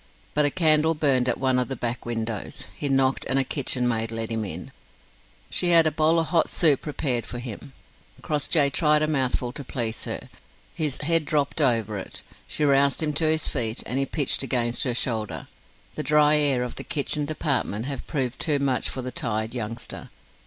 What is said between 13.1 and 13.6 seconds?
to his